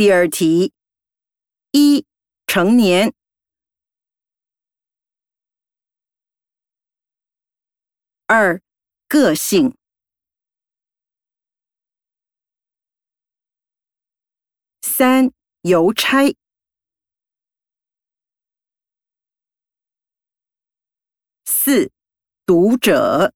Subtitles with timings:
[0.00, 0.72] 第二题
[1.72, 2.06] 一
[2.46, 3.12] 成年。
[8.26, 8.62] 二
[9.06, 9.76] 个性。
[14.80, 16.34] 三邮差。
[21.44, 21.92] 四
[22.46, 23.34] 读者。